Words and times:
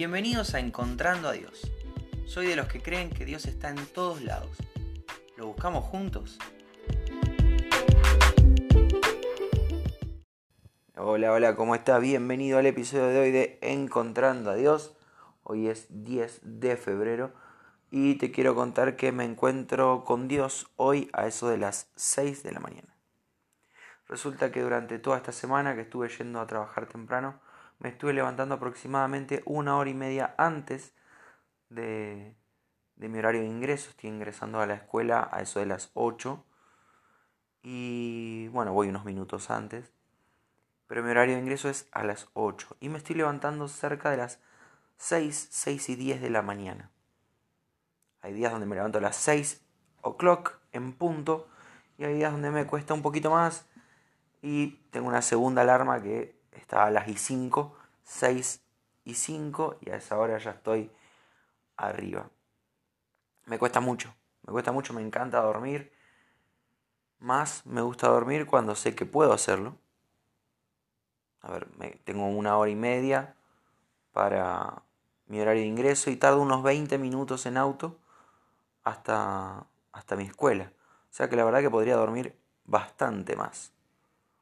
Bienvenidos 0.00 0.54
a 0.54 0.60
Encontrando 0.60 1.28
a 1.28 1.32
Dios. 1.32 1.70
Soy 2.24 2.46
de 2.46 2.56
los 2.56 2.68
que 2.68 2.80
creen 2.80 3.10
que 3.10 3.26
Dios 3.26 3.44
está 3.44 3.68
en 3.68 3.84
todos 3.84 4.22
lados. 4.22 4.56
¿Lo 5.36 5.48
buscamos 5.48 5.84
juntos? 5.84 6.38
Hola, 10.96 11.32
hola, 11.32 11.54
¿cómo 11.54 11.74
está? 11.74 11.98
Bienvenido 11.98 12.56
al 12.56 12.64
episodio 12.64 13.08
de 13.08 13.20
hoy 13.20 13.30
de 13.30 13.58
Encontrando 13.60 14.50
a 14.50 14.54
Dios. 14.54 14.96
Hoy 15.42 15.68
es 15.68 15.86
10 15.90 16.40
de 16.44 16.78
febrero 16.78 17.34
y 17.90 18.14
te 18.14 18.32
quiero 18.32 18.54
contar 18.54 18.96
que 18.96 19.12
me 19.12 19.26
encuentro 19.26 20.04
con 20.06 20.28
Dios 20.28 20.70
hoy 20.76 21.10
a 21.12 21.26
eso 21.26 21.50
de 21.50 21.58
las 21.58 21.90
6 21.96 22.42
de 22.42 22.52
la 22.52 22.60
mañana. 22.60 22.96
Resulta 24.08 24.50
que 24.50 24.62
durante 24.62 24.98
toda 24.98 25.18
esta 25.18 25.32
semana 25.32 25.74
que 25.74 25.82
estuve 25.82 26.08
yendo 26.08 26.40
a 26.40 26.46
trabajar 26.46 26.86
temprano, 26.86 27.38
me 27.80 27.88
estuve 27.88 28.12
levantando 28.12 28.54
aproximadamente 28.54 29.42
una 29.46 29.76
hora 29.76 29.88
y 29.88 29.94
media 29.94 30.34
antes 30.36 30.92
de, 31.70 32.36
mi 32.96 33.18
horario 33.18 33.40
de 33.40 33.46
ingreso. 33.46 33.90
Estoy 33.90 34.10
ingresando 34.10 34.60
a 34.60 34.66
la 34.66 34.74
escuela 34.74 35.28
a 35.32 35.40
eso 35.40 35.60
de 35.60 35.66
las 35.66 35.90
8. 35.94 36.44
Y 37.62 38.48
bueno, 38.48 38.74
voy 38.74 38.88
unos 38.88 39.06
minutos 39.06 39.50
antes. 39.50 39.92
Pero 40.86 41.02
mi 41.02 41.10
horario 41.10 41.36
de 41.36 41.40
ingreso 41.40 41.70
es 41.70 41.88
a 41.92 42.04
las 42.04 42.28
8. 42.34 42.76
Y 42.80 42.90
me 42.90 42.98
estoy 42.98 43.16
levantando 43.16 43.66
cerca 43.66 44.10
de 44.10 44.18
las 44.18 44.40
6, 44.98 45.48
6 45.50 45.88
y 45.88 45.96
10 45.96 46.20
de 46.20 46.30
la 46.30 46.42
mañana. 46.42 46.90
Hay 48.20 48.34
días 48.34 48.52
donde 48.52 48.66
me 48.66 48.76
levanto 48.76 48.98
a 48.98 49.00
las 49.00 49.16
6 49.16 49.64
o'clock 50.02 50.58
en 50.72 50.92
punto. 50.92 51.48
Y 51.96 52.04
hay 52.04 52.12
días 52.12 52.32
donde 52.32 52.50
me 52.50 52.66
cuesta 52.66 52.92
un 52.92 53.00
poquito 53.00 53.30
más. 53.30 53.66
Y 54.42 54.72
tengo 54.90 55.08
una 55.08 55.22
segunda 55.22 55.62
alarma 55.62 56.02
que 56.02 56.39
está 56.60 56.84
a 56.84 56.90
las 56.90 57.08
y 57.08 57.16
5, 57.16 57.76
6 58.04 58.62
y 59.04 59.14
5 59.14 59.78
y 59.80 59.90
a 59.90 59.96
esa 59.96 60.18
hora 60.18 60.38
ya 60.38 60.52
estoy 60.52 60.90
arriba. 61.76 62.28
Me 63.46 63.58
cuesta 63.58 63.80
mucho, 63.80 64.14
me 64.46 64.52
cuesta 64.52 64.72
mucho, 64.72 64.92
me 64.92 65.02
encanta 65.02 65.40
dormir. 65.40 65.92
Más 67.18 67.66
me 67.66 67.80
gusta 67.82 68.08
dormir 68.08 68.46
cuando 68.46 68.74
sé 68.74 68.94
que 68.94 69.06
puedo 69.06 69.32
hacerlo. 69.32 69.76
A 71.42 71.50
ver, 71.50 71.68
tengo 72.04 72.26
una 72.26 72.56
hora 72.56 72.70
y 72.70 72.76
media 72.76 73.34
para 74.12 74.82
mi 75.26 75.40
horario 75.40 75.62
de 75.62 75.68
ingreso 75.68 76.10
y 76.10 76.16
tardo 76.16 76.40
unos 76.42 76.62
20 76.62 76.98
minutos 76.98 77.46
en 77.46 77.56
auto 77.56 77.98
hasta, 78.84 79.66
hasta 79.92 80.16
mi 80.16 80.24
escuela. 80.24 80.72
O 81.10 81.12
sea 81.12 81.28
que 81.28 81.36
la 81.36 81.44
verdad 81.44 81.60
que 81.60 81.70
podría 81.70 81.96
dormir 81.96 82.38
bastante 82.64 83.36
más. 83.36 83.72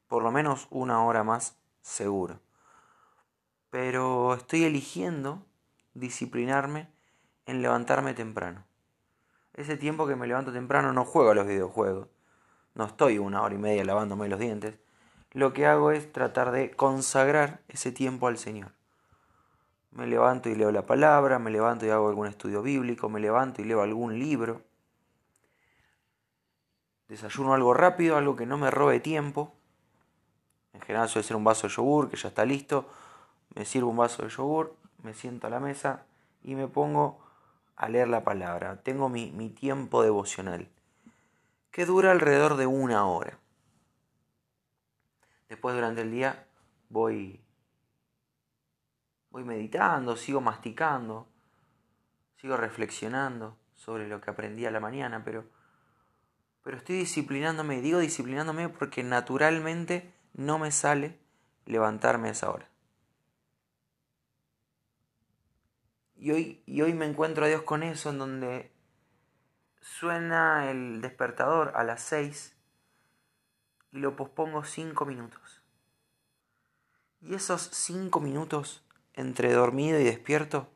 Por 0.06 0.22
lo 0.22 0.30
menos 0.30 0.66
una 0.70 1.04
hora 1.04 1.22
más 1.24 1.56
seguro. 1.88 2.40
Pero 3.70 4.34
estoy 4.34 4.64
eligiendo 4.64 5.44
disciplinarme 5.94 6.88
en 7.46 7.62
levantarme 7.62 8.14
temprano. 8.14 8.64
Ese 9.54 9.76
tiempo 9.76 10.06
que 10.06 10.16
me 10.16 10.26
levanto 10.26 10.52
temprano 10.52 10.92
no 10.92 11.04
juego 11.04 11.30
a 11.30 11.34
los 11.34 11.46
videojuegos. 11.46 12.08
No 12.74 12.84
estoy 12.84 13.18
una 13.18 13.42
hora 13.42 13.54
y 13.54 13.58
media 13.58 13.84
lavándome 13.84 14.28
los 14.28 14.38
dientes. 14.38 14.74
Lo 15.32 15.52
que 15.52 15.66
hago 15.66 15.90
es 15.90 16.12
tratar 16.12 16.52
de 16.52 16.70
consagrar 16.70 17.60
ese 17.68 17.90
tiempo 17.90 18.28
al 18.28 18.38
Señor. 18.38 18.72
Me 19.90 20.06
levanto 20.06 20.48
y 20.48 20.54
leo 20.54 20.70
la 20.70 20.86
palabra, 20.86 21.38
me 21.38 21.50
levanto 21.50 21.86
y 21.86 21.90
hago 21.90 22.08
algún 22.08 22.28
estudio 22.28 22.62
bíblico, 22.62 23.08
me 23.08 23.20
levanto 23.20 23.62
y 23.62 23.64
leo 23.64 23.82
algún 23.82 24.18
libro. 24.18 24.62
Desayuno 27.08 27.54
algo 27.54 27.74
rápido, 27.74 28.16
algo 28.16 28.36
que 28.36 28.46
no 28.46 28.58
me 28.58 28.70
robe 28.70 29.00
tiempo 29.00 29.58
general 30.88 31.08
suele 31.10 31.28
ser 31.28 31.36
un 31.36 31.44
vaso 31.44 31.68
de 31.68 31.74
yogur 31.74 32.08
que 32.08 32.16
ya 32.16 32.28
está 32.28 32.46
listo. 32.46 32.88
Me 33.54 33.66
sirvo 33.66 33.90
un 33.90 33.98
vaso 33.98 34.22
de 34.22 34.30
yogur, 34.30 34.74
me 35.02 35.12
siento 35.12 35.46
a 35.46 35.50
la 35.50 35.60
mesa 35.60 36.06
y 36.42 36.54
me 36.54 36.66
pongo 36.66 37.20
a 37.76 37.90
leer 37.90 38.08
la 38.08 38.24
palabra. 38.24 38.80
Tengo 38.82 39.10
mi, 39.10 39.30
mi 39.30 39.50
tiempo 39.50 40.02
devocional, 40.02 40.66
que 41.70 41.84
dura 41.84 42.10
alrededor 42.10 42.56
de 42.56 42.66
una 42.66 43.06
hora. 43.06 43.38
Después 45.50 45.74
durante 45.74 46.00
el 46.00 46.10
día 46.10 46.46
voy, 46.88 47.38
voy 49.30 49.44
meditando, 49.44 50.16
sigo 50.16 50.40
masticando, 50.40 51.26
sigo 52.40 52.56
reflexionando 52.56 53.58
sobre 53.74 54.08
lo 54.08 54.22
que 54.22 54.30
aprendí 54.30 54.64
a 54.64 54.70
la 54.70 54.80
mañana, 54.80 55.22
pero, 55.22 55.44
pero 56.62 56.78
estoy 56.78 56.96
disciplinándome, 56.96 57.82
digo 57.82 57.98
disciplinándome 57.98 58.70
porque 58.70 59.02
naturalmente 59.02 60.16
no 60.34 60.58
me 60.58 60.70
sale 60.70 61.18
levantarme 61.66 62.28
a 62.28 62.32
esa 62.32 62.50
hora. 62.50 62.68
Y 66.16 66.32
hoy, 66.32 66.62
y 66.66 66.82
hoy 66.82 66.94
me 66.94 67.06
encuentro 67.06 67.44
a 67.44 67.48
Dios 67.48 67.62
con 67.62 67.82
eso, 67.82 68.10
en 68.10 68.18
donde 68.18 68.72
suena 69.80 70.70
el 70.70 71.00
despertador 71.00 71.72
a 71.76 71.84
las 71.84 72.02
seis 72.02 72.56
y 73.92 73.98
lo 73.98 74.16
pospongo 74.16 74.64
cinco 74.64 75.04
minutos. 75.04 75.62
Y 77.20 77.34
esos 77.34 77.62
cinco 77.72 78.20
minutos 78.20 78.84
entre 79.14 79.52
dormido 79.52 79.98
y 79.98 80.04
despierto, 80.04 80.68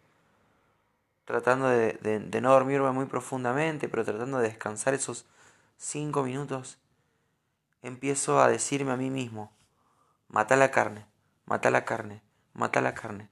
tratando 1.25 1.69
de, 1.69 1.93
de 1.93 2.41
no 2.41 2.53
dormirme 2.53 2.91
muy 2.91 3.07
profundamente, 3.07 3.89
pero 3.89 4.05
tratando 4.05 4.39
de 4.39 4.49
descansar 4.49 4.95
esos 4.95 5.27
cinco 5.77 6.23
minutos, 6.23 6.79
empiezo 7.83 8.41
a 8.41 8.49
decirme 8.49 8.93
a 8.93 8.97
mí 8.97 9.11
mismo, 9.11 9.53
mata 10.29 10.57
la 10.57 10.71
carne, 10.71 11.07
mata 11.45 11.71
la 11.71 11.85
carne, 11.85 12.23
mata 12.55 12.81
la 12.81 12.95
carne. 12.95 13.29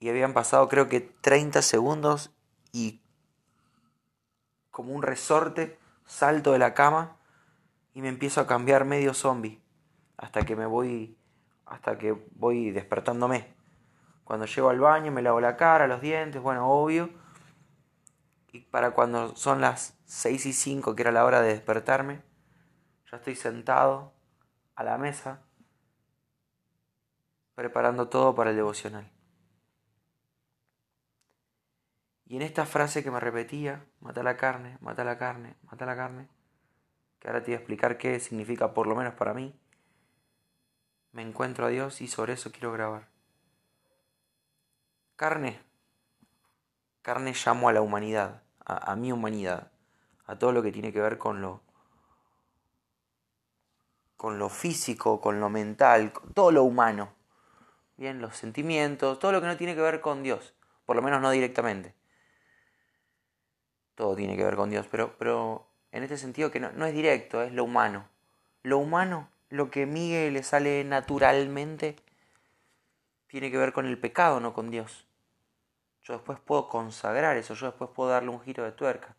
Y 0.00 0.08
habían 0.08 0.32
pasado 0.32 0.68
creo 0.68 0.88
que 0.88 1.00
30 1.00 1.62
segundos 1.62 2.34
y 2.72 3.00
como 4.70 4.92
un 4.92 5.02
resorte 5.02 5.78
salto 6.06 6.52
de 6.52 6.58
la 6.58 6.74
cama 6.74 7.16
y 7.94 8.02
me 8.02 8.08
empiezo 8.08 8.40
a 8.40 8.46
cambiar 8.46 8.84
medio 8.84 9.14
zombie 9.14 9.62
hasta 10.16 10.44
que 10.44 10.56
me 10.56 10.66
voy 10.66 11.16
hasta 11.66 11.96
que 11.96 12.12
voy 12.34 12.70
despertándome. 12.70 13.54
Cuando 14.24 14.46
llego 14.46 14.70
al 14.70 14.80
baño 14.80 15.12
me 15.12 15.22
lavo 15.22 15.40
la 15.40 15.56
cara, 15.56 15.86
los 15.86 16.00
dientes, 16.00 16.42
bueno, 16.42 16.68
obvio. 16.68 17.21
Y 18.52 18.60
para 18.60 18.92
cuando 18.92 19.34
son 19.34 19.60
las 19.60 19.98
6 20.04 20.46
y 20.46 20.52
5, 20.52 20.94
que 20.94 21.02
era 21.02 21.10
la 21.10 21.24
hora 21.24 21.40
de 21.40 21.48
despertarme, 21.48 22.22
ya 23.10 23.16
estoy 23.16 23.34
sentado 23.34 24.12
a 24.74 24.84
la 24.84 24.98
mesa 24.98 25.42
preparando 27.54 28.08
todo 28.08 28.34
para 28.34 28.50
el 28.50 28.56
devocional. 28.56 29.10
Y 32.26 32.36
en 32.36 32.42
esta 32.42 32.66
frase 32.66 33.02
que 33.02 33.10
me 33.10 33.20
repetía, 33.20 33.84
mata 34.00 34.22
la 34.22 34.36
carne, 34.36 34.78
mata 34.80 35.04
la 35.04 35.18
carne, 35.18 35.56
mata 35.64 35.84
la 35.84 35.96
carne, 35.96 36.28
que 37.18 37.28
ahora 37.28 37.42
te 37.42 37.50
voy 37.50 37.54
a 37.54 37.58
explicar 37.58 37.98
qué 37.98 38.20
significa 38.20 38.74
por 38.74 38.86
lo 38.86 38.96
menos 38.96 39.14
para 39.14 39.34
mí, 39.34 39.54
me 41.12 41.22
encuentro 41.22 41.66
a 41.66 41.68
Dios 41.68 42.00
y 42.00 42.08
sobre 42.08 42.32
eso 42.32 42.50
quiero 42.50 42.72
grabar. 42.72 43.08
Carne. 45.16 45.71
Carne 47.02 47.34
llamo 47.34 47.68
a 47.68 47.72
la 47.72 47.82
humanidad, 47.82 48.42
a, 48.64 48.94
mi 48.94 49.10
humanidad 49.10 49.72
a 50.26 50.38
todo 50.38 50.52
lo 50.52 50.62
que 50.62 50.70
tiene 50.70 50.92
que 50.92 51.00
ver 51.00 51.18
con 51.18 51.42
lo 51.42 51.60
con 54.16 54.38
lo 54.38 54.48
físico, 54.48 55.20
con 55.20 55.40
lo 55.40 55.50
mental, 55.50 56.12
todo 56.32 56.52
lo 56.52 56.62
humano. 56.62 57.12
Bien, 57.96 58.20
los 58.20 58.36
sentimientos, 58.36 59.18
todo 59.18 59.32
lo 59.32 59.40
que 59.40 59.48
no 59.48 59.56
tiene 59.56 59.74
que 59.74 59.80
ver 59.80 60.00
con 60.00 60.22
Dios, 60.22 60.54
por 60.86 60.94
lo 60.94 61.02
menos 61.02 61.20
no 61.20 61.32
directamente. 61.32 61.92
Todo 63.96 64.14
tiene 64.14 64.36
que 64.36 64.44
ver 64.44 64.54
con 64.54 64.70
Dios, 64.70 64.86
pero, 64.88 65.18
pero 65.18 65.66
en 65.90 66.04
este 66.04 66.16
sentido 66.16 66.52
que 66.52 66.60
no, 66.60 66.70
no 66.70 66.86
es 66.86 66.94
directo, 66.94 67.42
es 67.42 67.52
lo 67.52 67.64
humano. 67.64 68.08
Lo 68.62 68.78
humano, 68.78 69.28
lo 69.48 69.72
que 69.72 69.86
Miguel 69.86 70.34
le 70.34 70.44
sale 70.44 70.84
naturalmente, 70.84 71.96
tiene 73.26 73.50
que 73.50 73.58
ver 73.58 73.72
con 73.72 73.86
el 73.86 73.98
pecado, 73.98 74.38
no 74.38 74.54
con 74.54 74.70
Dios. 74.70 75.04
Yo 76.04 76.14
después 76.14 76.40
puedo 76.40 76.68
consagrar 76.68 77.36
eso, 77.36 77.54
yo 77.54 77.66
después 77.66 77.90
puedo 77.94 78.10
darle 78.10 78.30
un 78.30 78.40
giro 78.40 78.64
de 78.64 78.72
tuerca. 78.72 79.14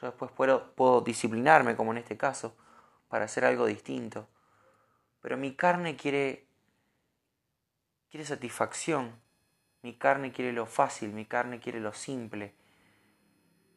Yo 0.00 0.06
después 0.06 0.30
puedo, 0.30 0.72
puedo 0.74 1.00
disciplinarme, 1.00 1.74
como 1.74 1.90
en 1.92 1.98
este 1.98 2.16
caso, 2.16 2.56
para 3.08 3.24
hacer 3.24 3.44
algo 3.44 3.66
distinto. 3.66 4.28
Pero 5.20 5.36
mi 5.36 5.54
carne 5.54 5.96
quiere, 5.96 6.46
quiere 8.10 8.24
satisfacción. 8.24 9.20
Mi 9.82 9.94
carne 9.94 10.32
quiere 10.32 10.52
lo 10.52 10.66
fácil, 10.66 11.12
mi 11.12 11.24
carne 11.24 11.58
quiere 11.58 11.80
lo 11.80 11.92
simple. 11.92 12.54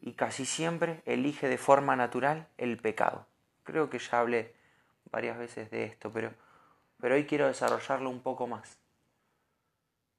Y 0.01 0.13
casi 0.13 0.45
siempre 0.45 1.01
elige 1.05 1.47
de 1.47 1.57
forma 1.57 1.95
natural 1.95 2.47
el 2.57 2.77
pecado. 2.77 3.25
Creo 3.63 3.89
que 3.89 3.99
ya 3.99 4.19
hablé 4.19 4.53
varias 5.11 5.37
veces 5.37 5.71
de 5.71 5.85
esto, 5.85 6.11
pero, 6.11 6.33
pero 6.99 7.15
hoy 7.15 7.25
quiero 7.25 7.47
desarrollarlo 7.47 8.09
un 8.09 8.21
poco 8.21 8.47
más. 8.47 8.79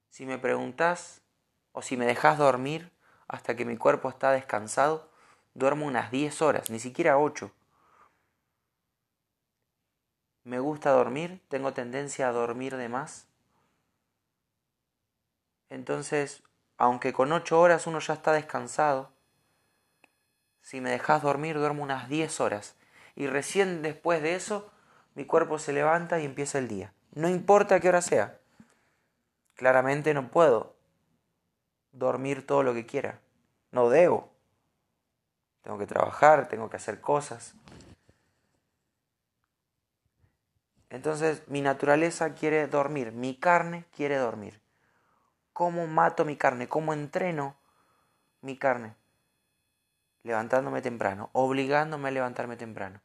Si 0.08 0.26
me 0.26 0.38
preguntas 0.38 1.21
o 1.72 1.82
si 1.82 1.96
me 1.96 2.06
dejas 2.06 2.38
dormir 2.38 2.92
hasta 3.28 3.56
que 3.56 3.64
mi 3.64 3.76
cuerpo 3.76 4.08
está 4.08 4.30
descansado, 4.32 5.12
Duermo 5.54 5.84
unas 5.86 6.10
10 6.10 6.40
horas, 6.40 6.70
ni 6.70 6.78
siquiera 6.78 7.18
8. 7.18 7.52
Me 10.44 10.58
gusta 10.60 10.90
dormir, 10.90 11.42
tengo 11.48 11.74
tendencia 11.74 12.28
a 12.28 12.32
dormir 12.32 12.76
de 12.76 12.88
más. 12.88 13.26
Entonces, 15.68 16.42
aunque 16.78 17.12
con 17.12 17.32
ocho 17.32 17.60
horas 17.60 17.86
uno 17.86 17.98
ya 17.98 18.14
está 18.14 18.32
descansado, 18.32 19.12
si 20.62 20.80
me 20.80 20.90
dejas 20.90 21.22
dormir, 21.22 21.58
duermo 21.58 21.82
unas 21.82 22.08
10 22.08 22.40
horas. 22.40 22.74
Y 23.14 23.26
recién 23.26 23.82
después 23.82 24.22
de 24.22 24.34
eso, 24.34 24.70
mi 25.14 25.26
cuerpo 25.26 25.58
se 25.58 25.74
levanta 25.74 26.18
y 26.18 26.24
empieza 26.24 26.58
el 26.58 26.68
día. 26.68 26.94
No 27.14 27.28
importa 27.28 27.78
qué 27.78 27.90
hora 27.90 28.00
sea. 28.00 28.40
Claramente 29.54 30.14
no 30.14 30.30
puedo 30.30 30.71
dormir 31.92 32.46
todo 32.46 32.62
lo 32.62 32.74
que 32.74 32.86
quiera. 32.86 33.20
No 33.70 33.88
debo. 33.88 34.32
Tengo 35.62 35.78
que 35.78 35.86
trabajar, 35.86 36.48
tengo 36.48 36.68
que 36.68 36.76
hacer 36.76 37.00
cosas. 37.00 37.54
Entonces 40.90 41.42
mi 41.48 41.62
naturaleza 41.62 42.34
quiere 42.34 42.66
dormir, 42.66 43.12
mi 43.12 43.34
carne 43.34 43.86
quiere 43.96 44.16
dormir. 44.16 44.60
¿Cómo 45.52 45.86
mato 45.86 46.24
mi 46.24 46.36
carne? 46.36 46.68
¿Cómo 46.68 46.92
entreno 46.92 47.56
mi 48.40 48.58
carne? 48.58 48.94
Levantándome 50.22 50.82
temprano, 50.82 51.30
obligándome 51.32 52.08
a 52.08 52.12
levantarme 52.12 52.56
temprano. 52.56 53.00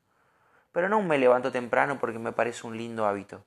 Pero 0.72 0.90
no 0.90 1.02
me 1.02 1.18
levanto 1.18 1.52
temprano 1.52 1.98
porque 2.00 2.20
me 2.20 2.34
parece 2.34 2.68
un 2.68 2.78
lindo 2.78 3.06
hábito. 3.06 3.46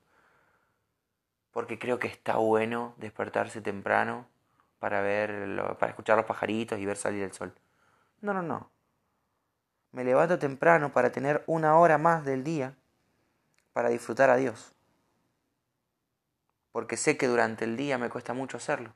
Porque 1.53 1.79
creo 1.79 1.99
que 1.99 2.09
está 2.09 2.37
bueno 2.37 2.95
despertarse 2.97 3.61
temprano 3.61 4.27
para 4.81 5.03
ver, 5.03 5.77
para 5.79 5.91
escuchar 5.91 6.17
los 6.17 6.27
pajaritos 6.27 6.79
y 6.81 6.87
ver 6.87 6.97
salir 6.97 7.23
el 7.23 7.33
sol. 7.33 7.55
No, 8.21 8.35
no, 8.35 8.43
no. 8.43 8.73
Me 9.93 10.05
levanto 10.05 10.39
temprano 10.39 10.93
para 10.93 11.13
tener 11.13 11.45
una 11.47 11.79
hora 11.79 11.99
más 11.99 12.25
del 12.25 12.43
día 12.43 12.75
para 13.73 13.91
disfrutar 13.91 14.31
a 14.31 14.37
Dios. 14.37 14.73
Porque 16.73 16.97
sé 16.97 17.17
que 17.17 17.27
durante 17.27 17.65
el 17.65 17.77
día 17.77 17.99
me 17.99 18.09
cuesta 18.09 18.33
mucho 18.33 18.57
hacerlo. 18.57 18.95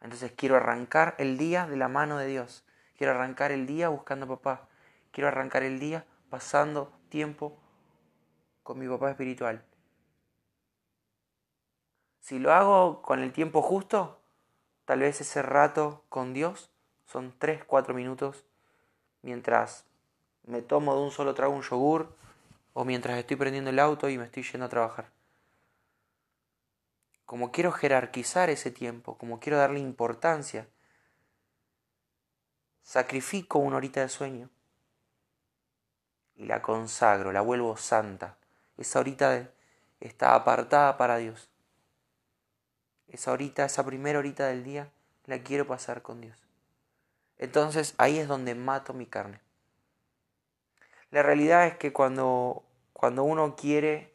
Entonces 0.00 0.32
quiero 0.36 0.56
arrancar 0.56 1.14
el 1.18 1.38
día 1.38 1.66
de 1.66 1.76
la 1.76 1.88
mano 1.88 2.18
de 2.18 2.26
Dios. 2.26 2.64
Quiero 2.96 3.12
arrancar 3.12 3.52
el 3.52 3.66
día 3.66 3.88
buscando 3.88 4.26
a 4.26 4.28
papá. 4.30 4.68
Quiero 5.12 5.28
arrancar 5.28 5.62
el 5.62 5.78
día 5.78 6.04
pasando 6.28 6.92
tiempo 7.08 7.56
con 8.62 8.78
mi 8.78 8.88
papá 8.88 9.10
espiritual. 9.10 9.64
Si 12.20 12.40
lo 12.40 12.52
hago 12.52 13.02
con 13.02 13.20
el 13.20 13.32
tiempo 13.32 13.62
justo, 13.62 14.15
tal 14.86 15.00
vez 15.00 15.20
ese 15.20 15.42
rato 15.42 16.04
con 16.08 16.32
Dios 16.32 16.70
son 17.04 17.34
3, 17.38 17.64
4 17.64 17.92
minutos 17.92 18.44
mientras 19.20 19.84
me 20.44 20.62
tomo 20.62 20.94
de 20.94 21.02
un 21.02 21.10
solo 21.10 21.34
trago 21.34 21.52
un 21.52 21.62
yogur 21.62 22.16
o 22.72 22.84
mientras 22.84 23.18
estoy 23.18 23.36
prendiendo 23.36 23.70
el 23.70 23.78
auto 23.78 24.08
y 24.08 24.16
me 24.16 24.24
estoy 24.24 24.44
yendo 24.44 24.66
a 24.66 24.70
trabajar. 24.70 25.10
Como 27.24 27.50
quiero 27.50 27.72
jerarquizar 27.72 28.48
ese 28.50 28.70
tiempo, 28.70 29.18
como 29.18 29.40
quiero 29.40 29.58
darle 29.58 29.80
importancia, 29.80 30.68
sacrifico 32.82 33.58
una 33.58 33.76
horita 33.78 34.00
de 34.00 34.08
sueño 34.08 34.48
y 36.36 36.44
la 36.46 36.62
consagro, 36.62 37.32
la 37.32 37.40
vuelvo 37.40 37.76
santa. 37.76 38.36
Esa 38.76 39.00
horita 39.00 39.50
está 39.98 40.34
apartada 40.34 40.96
para 40.96 41.16
Dios. 41.16 41.48
Esa 43.08 43.32
horita, 43.32 43.64
esa 43.64 43.84
primera 43.84 44.18
horita 44.18 44.46
del 44.46 44.64
día, 44.64 44.90
la 45.26 45.38
quiero 45.40 45.66
pasar 45.66 46.02
con 46.02 46.20
Dios. 46.20 46.36
Entonces 47.38 47.94
ahí 47.98 48.18
es 48.18 48.28
donde 48.28 48.54
mato 48.54 48.92
mi 48.92 49.06
carne. 49.06 49.40
La 51.10 51.22
realidad 51.22 51.66
es 51.66 51.76
que 51.76 51.92
cuando, 51.92 52.64
cuando 52.92 53.24
uno 53.24 53.56
quiere, 53.56 54.12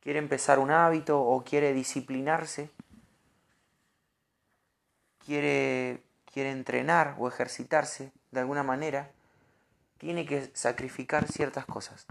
quiere 0.00 0.18
empezar 0.18 0.58
un 0.58 0.70
hábito 0.70 1.20
o 1.20 1.44
quiere 1.44 1.72
disciplinarse, 1.72 2.70
quiere, 5.24 6.02
quiere 6.32 6.50
entrenar 6.50 7.16
o 7.18 7.28
ejercitarse 7.28 8.12
de 8.30 8.40
alguna 8.40 8.62
manera, 8.62 9.10
tiene 9.98 10.24
que 10.24 10.50
sacrificar 10.54 11.26
ciertas 11.26 11.66
cosas. 11.66 12.06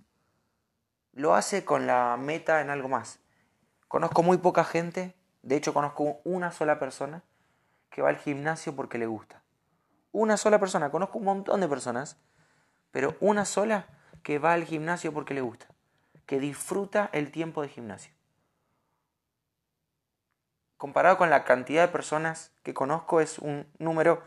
Lo 1.13 1.33
hace 1.33 1.65
con 1.65 1.87
la 1.87 2.15
meta 2.17 2.61
en 2.61 2.69
algo 2.69 2.89
más. 2.89 3.19
Conozco 3.87 4.21
muy 4.21 4.37
poca 4.37 4.63
gente, 4.63 5.15
de 5.41 5.55
hecho 5.55 5.73
conozco 5.73 6.21
una 6.23 6.51
sola 6.51 6.79
persona 6.79 7.23
que 7.89 8.01
va 8.01 8.09
al 8.09 8.17
gimnasio 8.17 8.75
porque 8.75 8.97
le 8.97 9.05
gusta. 9.05 9.43
Una 10.11 10.37
sola 10.37 10.59
persona, 10.59 10.91
conozco 10.91 11.19
un 11.19 11.25
montón 11.25 11.61
de 11.61 11.67
personas, 11.67 12.17
pero 12.91 13.15
una 13.19 13.45
sola 13.45 13.87
que 14.23 14.39
va 14.39 14.53
al 14.53 14.63
gimnasio 14.63 15.13
porque 15.13 15.33
le 15.33 15.41
gusta, 15.41 15.67
que 16.25 16.39
disfruta 16.39 17.09
el 17.13 17.31
tiempo 17.31 17.61
de 17.61 17.69
gimnasio. 17.69 18.13
Comparado 20.77 21.17
con 21.17 21.29
la 21.29 21.43
cantidad 21.43 21.83
de 21.83 21.91
personas 21.91 22.51
que 22.63 22.73
conozco 22.73 23.19
es 23.21 23.39
un 23.39 23.67
número 23.79 24.21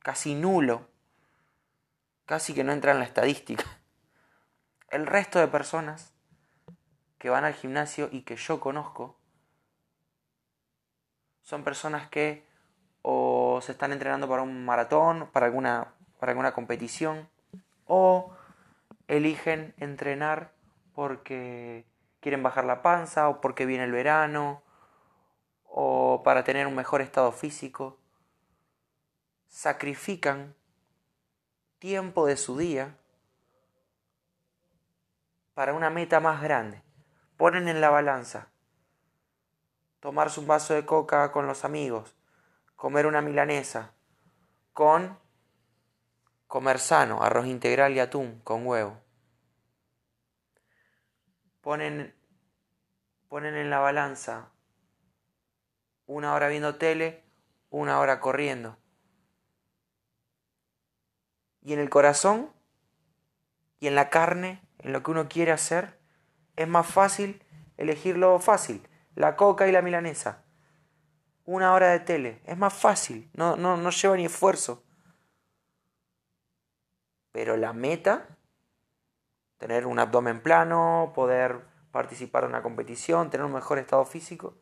casi 0.00 0.34
nulo 0.34 0.90
casi 2.30 2.54
que 2.54 2.62
no 2.62 2.70
entra 2.70 2.92
en 2.92 3.00
la 3.00 3.04
estadística. 3.04 3.64
El 4.88 5.08
resto 5.08 5.40
de 5.40 5.48
personas 5.48 6.14
que 7.18 7.28
van 7.28 7.44
al 7.44 7.54
gimnasio 7.54 8.08
y 8.12 8.22
que 8.22 8.36
yo 8.36 8.60
conozco 8.60 9.19
son 11.42 11.64
personas 11.64 12.08
que 12.08 12.44
o 13.02 13.60
se 13.62 13.72
están 13.72 13.92
entrenando 13.92 14.28
para 14.28 14.42
un 14.42 14.64
maratón, 14.64 15.28
para 15.32 15.46
alguna, 15.46 15.94
para 16.18 16.32
alguna 16.32 16.52
competición, 16.52 17.28
o 17.86 18.32
eligen 19.08 19.74
entrenar 19.78 20.52
porque 20.94 21.86
quieren 22.20 22.42
bajar 22.42 22.64
la 22.64 22.82
panza 22.82 23.28
o 23.28 23.40
porque 23.40 23.66
viene 23.66 23.84
el 23.84 23.92
verano 23.92 24.62
o 25.64 26.22
para 26.22 26.44
tener 26.44 26.66
un 26.66 26.74
mejor 26.74 27.00
estado 27.00 27.32
físico. 27.32 27.98
Sacrifican 29.48 30.54
tiempo 31.78 32.26
de 32.26 32.36
su 32.36 32.56
día 32.58 32.96
para 35.54 35.74
una 35.74 35.90
meta 35.90 36.20
más 36.20 36.42
grande. 36.42 36.82
Ponen 37.36 37.68
en 37.68 37.80
la 37.80 37.90
balanza 37.90 38.48
tomarse 40.00 40.40
un 40.40 40.46
vaso 40.46 40.74
de 40.74 40.84
coca 40.84 41.30
con 41.32 41.46
los 41.46 41.64
amigos, 41.64 42.16
comer 42.76 43.06
una 43.06 43.22
milanesa, 43.22 43.92
con 44.72 45.18
comer 46.46 46.78
sano, 46.78 47.22
arroz 47.22 47.46
integral 47.46 47.92
y 47.92 48.00
atún 48.00 48.40
con 48.42 48.66
huevo. 48.66 49.00
Ponen, 51.60 52.14
ponen 53.28 53.54
en 53.54 53.70
la 53.70 53.78
balanza 53.78 54.50
una 56.06 56.34
hora 56.34 56.48
viendo 56.48 56.76
tele, 56.76 57.22
una 57.68 58.00
hora 58.00 58.18
corriendo 58.18 58.80
y 61.62 61.72
en 61.72 61.78
el 61.78 61.90
corazón 61.90 62.50
y 63.78 63.86
en 63.86 63.94
la 63.94 64.10
carne, 64.10 64.62
en 64.78 64.92
lo 64.92 65.02
que 65.02 65.10
uno 65.10 65.28
quiere 65.28 65.52
hacer, 65.52 65.98
es 66.56 66.68
más 66.68 66.86
fácil 66.86 67.42
elegir 67.76 68.16
lo 68.16 68.38
fácil, 68.38 68.86
la 69.14 69.36
coca 69.36 69.68
y 69.68 69.72
la 69.72 69.82
milanesa. 69.82 70.44
Una 71.44 71.72
hora 71.72 71.88
de 71.88 72.00
tele, 72.00 72.40
es 72.44 72.56
más 72.56 72.72
fácil, 72.72 73.30
no, 73.34 73.56
no, 73.56 73.76
no 73.76 73.90
lleva 73.90 74.16
ni 74.16 74.26
esfuerzo. 74.26 74.84
Pero 77.32 77.56
la 77.56 77.72
meta, 77.72 78.26
tener 79.58 79.86
un 79.86 79.98
abdomen 79.98 80.42
plano, 80.42 81.12
poder 81.14 81.60
participar 81.90 82.44
en 82.44 82.50
una 82.50 82.62
competición, 82.62 83.30
tener 83.30 83.46
un 83.46 83.52
mejor 83.52 83.78
estado 83.78 84.04
físico, 84.04 84.54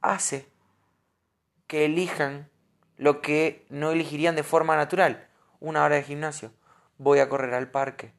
hace 0.00 0.50
que 1.66 1.84
elijan 1.84 2.50
lo 2.96 3.20
que 3.20 3.66
no 3.70 3.90
elegirían 3.90 4.36
de 4.36 4.42
forma 4.42 4.76
natural 4.76 5.28
una 5.60 5.84
hora 5.84 5.96
de 5.96 6.02
gimnasio, 6.02 6.52
voy 6.98 7.18
a 7.18 7.28
correr 7.28 7.54
al 7.54 7.70
parque. 7.70 8.12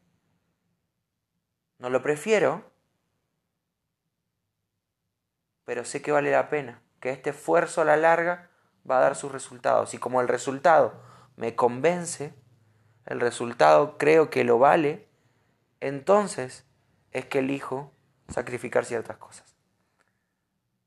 No 1.79 1.89
lo 1.89 2.01
prefiero, 2.01 2.71
pero 5.67 5.83
sé 5.83 6.01
que 6.01 6.13
vale 6.13 6.31
la 6.31 6.47
pena, 6.47 6.81
que 7.01 7.09
este 7.09 7.31
esfuerzo 7.31 7.81
a 7.81 7.83
la 7.83 7.97
larga 7.97 8.49
va 8.89 8.99
a 8.99 9.01
dar 9.01 9.17
sus 9.17 9.33
resultados. 9.33 9.93
Y 9.93 9.97
como 9.97 10.21
el 10.21 10.29
resultado 10.29 11.03
me 11.35 11.55
convence, 11.55 12.33
el 13.05 13.19
resultado 13.19 13.97
creo 13.97 14.29
que 14.29 14.45
lo 14.45 14.59
vale, 14.59 15.09
entonces 15.81 16.65
es 17.11 17.25
que 17.25 17.39
elijo 17.39 17.91
sacrificar 18.29 18.85
ciertas 18.85 19.17
cosas. 19.17 19.57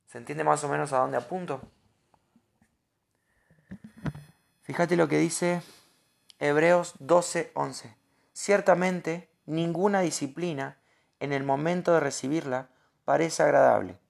¿Se 0.06 0.16
entiende 0.16 0.44
más 0.44 0.64
o 0.64 0.68
menos 0.70 0.94
a 0.94 1.00
dónde 1.00 1.18
apunto? 1.18 1.60
Fíjate 4.62 4.96
lo 4.96 5.08
que 5.08 5.18
dice 5.18 5.60
Hebreos 6.38 6.94
12:11. 7.00 7.99
Ciertamente, 8.32 9.30
ninguna 9.44 10.00
disciplina 10.00 10.78
en 11.18 11.34
el 11.34 11.44
momento 11.44 11.92
de 11.92 12.00
recibirla 12.00 12.70
parece 13.04 13.42
agradable. 13.42 14.00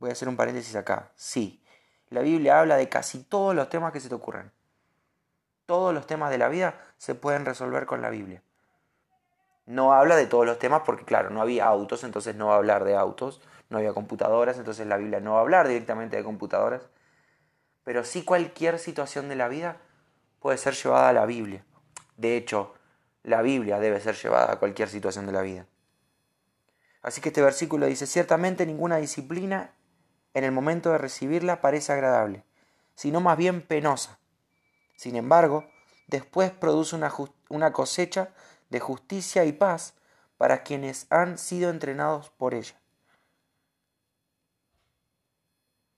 Voy 0.00 0.10
a 0.10 0.12
hacer 0.14 0.28
un 0.28 0.36
paréntesis 0.36 0.74
acá. 0.74 1.12
Sí, 1.14 1.62
la 2.08 2.22
Biblia 2.22 2.58
habla 2.58 2.76
de 2.76 2.88
casi 2.88 3.22
todos 3.22 3.54
los 3.54 3.68
temas 3.68 3.92
que 3.92 4.00
se 4.00 4.08
te 4.08 4.14
ocurran. 4.14 4.50
Todos 5.66 5.94
los 5.94 6.06
temas 6.06 6.30
de 6.30 6.38
la 6.38 6.48
vida 6.48 6.74
se 6.96 7.14
pueden 7.14 7.44
resolver 7.44 7.86
con 7.86 8.02
la 8.02 8.10
Biblia. 8.10 8.42
No 9.66 9.92
habla 9.92 10.16
de 10.16 10.26
todos 10.26 10.44
los 10.46 10.58
temas 10.58 10.82
porque, 10.84 11.04
claro, 11.04 11.30
no 11.30 11.40
había 11.40 11.66
autos, 11.66 12.02
entonces 12.02 12.34
no 12.34 12.48
va 12.48 12.54
a 12.54 12.56
hablar 12.56 12.82
de 12.84 12.96
autos. 12.96 13.40
No 13.68 13.78
había 13.78 13.92
computadoras, 13.92 14.58
entonces 14.58 14.86
la 14.88 14.96
Biblia 14.96 15.20
no 15.20 15.34
va 15.34 15.38
a 15.38 15.42
hablar 15.42 15.68
directamente 15.68 16.16
de 16.16 16.24
computadoras. 16.24 16.88
pero 17.84 18.04
sí 18.04 18.24
cualquier 18.24 18.78
situación 18.78 19.28
de 19.28 19.36
la 19.36 19.48
vida 19.48 19.78
puede 20.40 20.58
ser 20.58 20.74
llevada 20.74 21.08
a 21.08 21.12
la 21.12 21.26
Biblia. 21.26 21.64
De 22.16 22.36
hecho, 22.36 22.74
la 23.22 23.42
Biblia 23.42 23.78
debe 23.78 24.00
ser 24.00 24.16
llevada 24.16 24.52
a 24.52 24.58
cualquier 24.58 24.88
situación 24.88 25.26
de 25.26 25.32
la 25.32 25.42
vida. 25.42 25.66
Así 27.02 27.20
que 27.20 27.30
este 27.30 27.42
versículo 27.42 27.86
dice, 27.86 28.06
ciertamente 28.06 28.66
ninguna 28.66 28.96
disciplina 28.96 29.72
en 30.34 30.44
el 30.44 30.52
momento 30.52 30.90
de 30.90 30.98
recibirla 30.98 31.60
parece 31.60 31.92
agradable, 31.92 32.44
sino 32.94 33.20
más 33.20 33.36
bien 33.36 33.62
penosa. 33.62 34.18
Sin 34.96 35.16
embargo, 35.16 35.64
después 36.06 36.50
produce 36.50 36.94
una, 36.96 37.12
una 37.48 37.72
cosecha 37.72 38.30
de 38.68 38.80
justicia 38.80 39.44
y 39.44 39.52
paz 39.52 39.94
para 40.36 40.62
quienes 40.62 41.06
han 41.10 41.38
sido 41.38 41.70
entrenados 41.70 42.30
por 42.30 42.54
ella. 42.54 42.80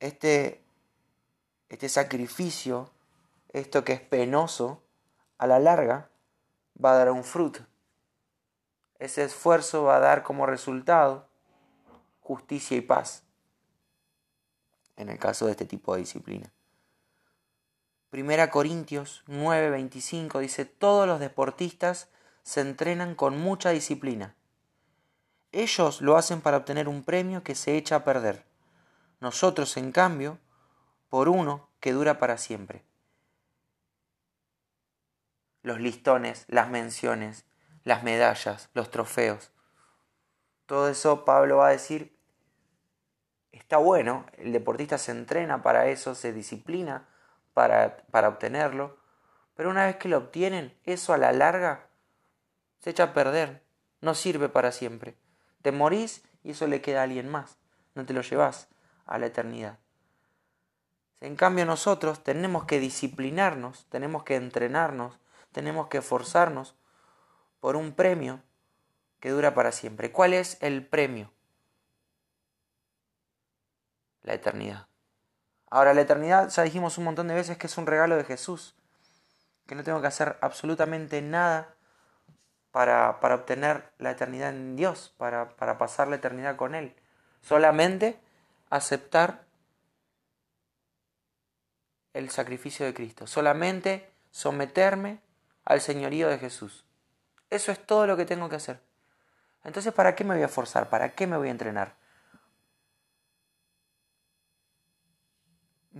Este, 0.00 0.64
este 1.68 1.88
sacrificio, 1.88 2.90
esto 3.52 3.84
que 3.84 3.92
es 3.92 4.00
penoso, 4.00 4.82
a 5.38 5.46
la 5.46 5.58
larga 5.58 6.10
va 6.82 6.92
a 6.92 6.96
dar 6.96 7.10
un 7.10 7.24
fruto. 7.24 7.60
Ese 8.98 9.24
esfuerzo 9.24 9.84
va 9.84 9.96
a 9.96 10.00
dar 10.00 10.22
como 10.22 10.46
resultado 10.46 11.28
justicia 12.20 12.76
y 12.76 12.80
paz, 12.80 13.24
en 15.02 15.10
el 15.10 15.18
caso 15.18 15.46
de 15.46 15.52
este 15.52 15.66
tipo 15.66 15.94
de 15.94 16.00
disciplina. 16.00 16.52
Primera 18.10 18.50
Corintios 18.50 19.22
9:25 19.26 20.40
dice, 20.40 20.64
todos 20.64 21.06
los 21.06 21.20
deportistas 21.20 22.08
se 22.42 22.60
entrenan 22.60 23.14
con 23.14 23.38
mucha 23.38 23.70
disciplina. 23.70 24.34
Ellos 25.50 26.00
lo 26.00 26.16
hacen 26.16 26.40
para 26.40 26.58
obtener 26.58 26.88
un 26.88 27.04
premio 27.04 27.42
que 27.42 27.54
se 27.54 27.76
echa 27.76 27.96
a 27.96 28.04
perder. 28.04 28.44
Nosotros, 29.20 29.76
en 29.76 29.92
cambio, 29.92 30.38
por 31.08 31.28
uno 31.28 31.68
que 31.78 31.92
dura 31.92 32.18
para 32.18 32.38
siempre. 32.38 32.84
Los 35.62 35.80
listones, 35.80 36.44
las 36.48 36.70
menciones, 36.70 37.44
las 37.84 38.02
medallas, 38.02 38.70
los 38.74 38.90
trofeos. 38.90 39.52
Todo 40.66 40.88
eso 40.88 41.24
Pablo 41.24 41.58
va 41.58 41.68
a 41.68 41.72
decir, 41.72 42.18
está 43.52 43.76
bueno, 43.76 44.26
el 44.38 44.52
deportista 44.52 44.98
se 44.98 45.12
entrena 45.12 45.62
para 45.62 45.86
eso, 45.86 46.14
se 46.14 46.32
disciplina 46.32 47.08
para, 47.54 47.98
para 48.10 48.28
obtenerlo, 48.28 48.96
pero 49.54 49.70
una 49.70 49.86
vez 49.86 49.96
que 49.96 50.08
lo 50.08 50.18
obtienen, 50.18 50.76
eso 50.84 51.12
a 51.12 51.18
la 51.18 51.32
larga 51.32 51.88
se 52.80 52.90
echa 52.90 53.04
a 53.04 53.14
perder, 53.14 53.62
no 54.00 54.14
sirve 54.14 54.48
para 54.48 54.72
siempre. 54.72 55.16
Te 55.60 55.70
morís 55.70 56.24
y 56.42 56.50
eso 56.50 56.66
le 56.66 56.80
queda 56.80 57.00
a 57.00 57.04
alguien 57.04 57.28
más, 57.28 57.58
no 57.94 58.04
te 58.04 58.14
lo 58.14 58.22
llevas 58.22 58.68
a 59.06 59.18
la 59.18 59.26
eternidad. 59.26 59.78
En 61.20 61.36
cambio 61.36 61.64
nosotros 61.64 62.24
tenemos 62.24 62.64
que 62.64 62.80
disciplinarnos, 62.80 63.86
tenemos 63.90 64.24
que 64.24 64.34
entrenarnos, 64.34 65.20
tenemos 65.52 65.86
que 65.86 65.98
esforzarnos 65.98 66.74
por 67.60 67.76
un 67.76 67.92
premio 67.92 68.42
que 69.20 69.30
dura 69.30 69.54
para 69.54 69.70
siempre. 69.70 70.10
¿Cuál 70.10 70.32
es 70.34 70.58
el 70.60 70.84
premio? 70.84 71.30
La 74.22 74.34
eternidad. 74.34 74.86
Ahora, 75.70 75.94
la 75.94 76.02
eternidad 76.02 76.50
ya 76.50 76.62
dijimos 76.62 76.98
un 76.98 77.04
montón 77.04 77.28
de 77.28 77.34
veces 77.34 77.56
que 77.56 77.66
es 77.66 77.78
un 77.78 77.86
regalo 77.86 78.16
de 78.16 78.24
Jesús, 78.24 78.74
que 79.66 79.74
no 79.74 79.84
tengo 79.84 80.00
que 80.00 80.06
hacer 80.06 80.36
absolutamente 80.40 81.22
nada 81.22 81.74
para, 82.72 83.20
para 83.20 83.36
obtener 83.36 83.92
la 83.98 84.10
eternidad 84.10 84.50
en 84.50 84.76
Dios, 84.76 85.14
para, 85.16 85.56
para 85.56 85.78
pasar 85.78 86.08
la 86.08 86.16
eternidad 86.16 86.56
con 86.56 86.74
Él. 86.74 86.94
Solamente 87.40 88.20
aceptar 88.70 89.44
el 92.12 92.30
sacrificio 92.30 92.84
de 92.84 92.94
Cristo, 92.94 93.26
solamente 93.26 94.10
someterme 94.30 95.20
al 95.64 95.80
señorío 95.80 96.28
de 96.28 96.38
Jesús. 96.38 96.84
Eso 97.50 97.72
es 97.72 97.84
todo 97.84 98.06
lo 98.06 98.16
que 98.16 98.24
tengo 98.24 98.48
que 98.48 98.56
hacer. 98.56 98.80
Entonces, 99.64 99.92
¿para 99.92 100.14
qué 100.14 100.24
me 100.24 100.34
voy 100.34 100.42
a 100.42 100.48
forzar? 100.48 100.88
¿Para 100.88 101.14
qué 101.14 101.26
me 101.26 101.36
voy 101.36 101.48
a 101.48 101.52
entrenar? 101.52 101.94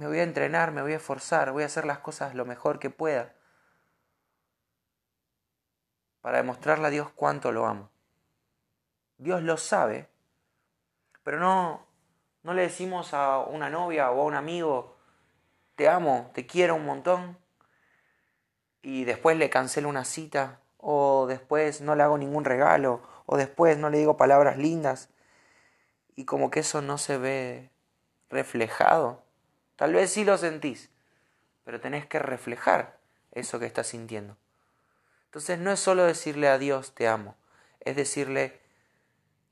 Me 0.03 0.09
voy 0.09 0.19
a 0.19 0.25
entrenar, 0.25 0.73
me 0.73 0.83
voy 0.83 0.95
a 0.95 0.97
esforzar, 0.97 1.53
voy 1.53 1.63
a 1.63 1.67
hacer 1.67 1.85
las 1.85 2.01
cosas 2.01 2.35
lo 2.35 2.45
mejor 2.45 2.81
que 2.81 2.91
pueda 2.91 3.35
para 6.21 6.39
demostrarle 6.39 6.89
a 6.89 6.91
Dios 6.91 7.09
cuánto 7.15 7.53
lo 7.53 7.67
amo. 7.67 7.89
Dios 9.19 9.43
lo 9.43 9.57
sabe, 9.57 10.09
pero 11.23 11.39
no, 11.39 11.87
no 12.43 12.53
le 12.53 12.63
decimos 12.63 13.15
a 13.15 13.39
una 13.39 13.71
novia 13.71 14.11
o 14.11 14.23
a 14.23 14.25
un 14.25 14.35
amigo, 14.35 14.97
te 15.77 15.89
amo, 15.89 16.33
te 16.35 16.49
quiero 16.49 16.75
un 16.75 16.85
montón, 16.85 17.39
y 18.83 19.05
después 19.05 19.37
le 19.37 19.51
cancelo 19.51 19.89
una 19.89 20.05
cita, 20.05 20.59
o 20.79 21.27
después 21.29 21.81
no 21.81 21.95
le 21.95 22.03
hago 22.03 22.19
ningún 22.19 22.45
regalo, 22.45 23.03
o 23.25 23.37
después 23.37 23.79
no 23.79 23.89
le 23.89 23.99
digo 23.99 24.17
palabras 24.17 24.59
lindas, 24.59 25.11
y 26.17 26.25
como 26.25 26.51
que 26.51 26.59
eso 26.59 26.83
no 26.83 26.99
se 26.99 27.19
ve 27.19 27.71
reflejado. 28.31 29.22
Tal 29.83 29.95
vez 29.95 30.13
sí 30.13 30.25
lo 30.25 30.39
sentís, 30.39 30.91
pero 31.65 31.81
tenés 31.81 32.07
que 32.07 32.21
reflejar 32.21 33.01
eso 33.33 33.59
que 33.59 33.67
estás 33.67 33.89
sintiendo. 33.89 34.37
Entonces 35.25 35.59
no 35.59 35.73
es 35.73 35.81
solo 35.81 36.05
decirle 36.05 36.47
a 36.47 36.57
Dios 36.57 36.95
te 36.95 37.09
amo, 37.09 37.35
es 37.81 37.97
decirle 37.97 38.61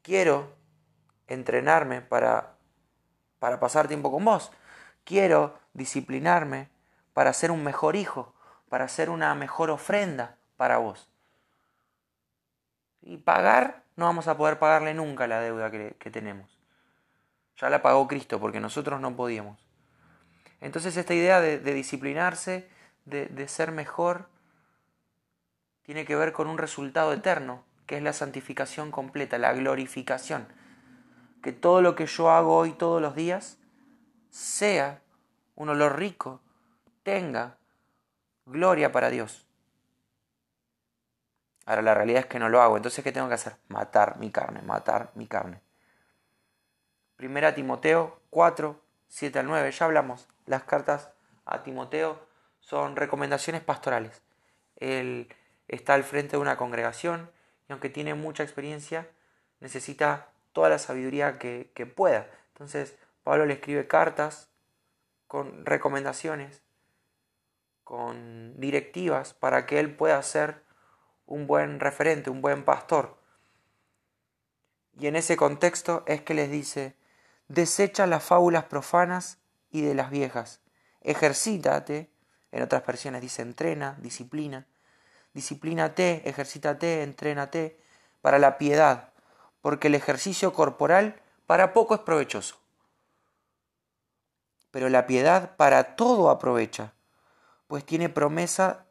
quiero 0.03 0.55
entrenarme 1.27 2.01
para, 2.01 2.55
para 3.41 3.59
pasar 3.59 3.89
tiempo 3.89 4.13
con 4.13 4.25
vos, 4.25 4.53
quiero 5.03 5.59
disciplinarme 5.73 6.69
para 7.13 7.33
ser 7.33 7.51
un 7.51 7.65
mejor 7.65 7.97
hijo, 7.97 8.33
para 8.69 8.85
hacer 8.85 9.11
una 9.11 9.35
mejor 9.35 9.69
ofrenda 9.71 10.37
para 10.57 10.79
vos. 10.79 11.09
Y 13.03 13.17
pagar, 13.17 13.83
no 13.97 14.05
vamos 14.05 14.29
a 14.29 14.37
poder 14.37 14.61
pagarle 14.61 14.95
nunca 14.95 15.27
la 15.27 15.41
deuda 15.41 15.73
que, 15.73 16.11
tenemos. 16.13 16.57
Ya 17.57 17.69
la 17.69 17.83
pagó 17.83 18.07
Cristo 18.07 18.39
porque 18.39 18.61
nosotros 18.61 19.01
no 19.01 19.17
podíamos. 19.17 19.70
Entonces 20.61 20.97
esta 20.97 21.14
idea 21.14 21.40
de, 21.40 21.59
disciplinarse, 21.59 22.69
de, 23.05 23.26
de 23.26 23.49
ser 23.49 23.73
mejor, 23.73 24.29
tiene 25.83 26.05
que 26.05 26.17
ver 26.17 26.33
con 26.33 26.47
un 26.47 26.59
resultado 26.59 27.12
eterno, 27.12 27.64
que 27.87 27.97
es 27.97 28.02
la 28.02 28.12
santificación 28.12 28.90
completa, 28.90 29.38
la 29.38 29.52
glorificación. 29.52 30.47
Que 31.43 31.52
todo 31.52 31.83
lo 31.83 31.97
que 31.97 32.07
yo 32.07 32.31
hago 32.31 32.57
hoy 32.57 32.73
todos 32.73 33.00
los 33.00 33.14
días 33.14 33.59
sea 34.31 35.00
un 35.57 35.69
olor 35.71 35.99
rico, 35.99 36.40
tenga 37.02 37.57
gloria 38.47 38.93
para 38.93 39.11
Dios. 39.11 39.47
Ahora 41.67 41.83
la 41.83 41.95
realidad 41.95 42.21
es 42.21 42.26
que 42.26 42.38
no 42.38 42.49
lo 42.49 42.62
hago, 42.62 42.76
entonces 42.76 43.05
¿qué 43.05 43.12
tengo 43.12 43.29
que 43.29 43.35
hacer? 43.35 43.57
Matar 43.69 44.19
mi 44.19 44.31
carne, 44.31 44.62
matar 44.62 45.12
mi 45.14 45.26
carne. 45.26 45.61
Primera 47.17 47.55
Timoteo 47.55 48.21
4, 48.31 48.81
7 49.09 49.38
al 49.38 49.47
9, 49.47 49.71
ya 49.71 49.85
hablamos, 49.85 50.29
las 50.47 50.65
cartas 50.65 51.11
a 51.45 51.63
Timoteo 51.63 52.21
son 52.61 52.97
recomendaciones 52.97 53.63
pastorales. 53.63 54.23
El, 54.77 55.35
está 55.69 55.95
al 55.95 56.05
frente 56.05 56.33
de 56.33 56.43
una 56.43 56.57
congregación 56.57 57.31
y 57.69 57.73
aunque 57.73 57.91
tiene 57.91 58.15
mucha 58.15 58.43
experiencia, 58.43 59.09
necesita 59.61 60.33
toda 60.53 60.69
la 60.69 60.79
sabiduría 60.79 61.39
que 61.39 61.93
pueda. 61.95 62.29
Entonces, 62.53 62.97
Pablo 63.23 63.47
le 63.47 63.55
escribe 63.55 63.87
cartas 63.87 64.51
con 65.27 65.65
recomendaciones, 65.65 66.63
con 67.85 68.61
directivas 68.61 69.35
para 69.35 69.67
que 69.67 69.79
él 69.79 69.95
pueda 69.95 70.23
ser 70.23 70.63
un 71.27 71.47
buen 71.47 71.81
referente, 71.81 72.31
un 72.31 72.43
buen 72.43 72.65
pastor. 72.65 73.19
Y 74.99 75.07
en 75.07 75.17
ese 75.17 75.37
contexto 75.37 76.05
es 76.07 76.23
que 76.23 76.35
les 76.35 76.51
dice, 76.51 76.97
desecha 77.49 78.07
las 78.07 78.25
fábulas 78.25 78.65
profanas 78.65 79.39
y 79.71 79.83
de 79.83 79.95
las 79.95 80.11
viejas, 80.11 80.61
ejercítate, 81.00 82.11
en 82.53 82.62
otras 82.62 82.85
versiones 82.85 83.23
dice 83.23 83.43
entrena, 83.43 83.97
disciplina, 84.00 84.67
disciplínate, 85.33 86.29
ejercítate, 86.29 87.03
entrénate 87.03 87.81
para 88.21 88.39
la 88.39 88.59
piedad, 88.59 89.12
porque 89.61 89.89
el 89.89 89.95
ejercicio 89.95 90.53
corporal 90.53 91.21
para 91.47 91.73
poco 91.73 91.95
es 91.95 92.00
provechoso. 92.00 92.57
Pero 94.71 94.89
la 94.89 95.07
piedad 95.07 95.57
para 95.57 95.97
todo 95.97 96.31
aprovecha, 96.31 96.93
pues 97.67 97.85
tiene 97.85 98.09
promesa 98.09 98.87